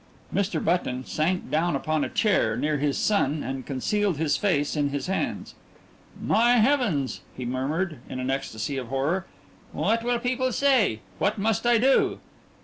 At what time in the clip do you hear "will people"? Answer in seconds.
10.03-10.51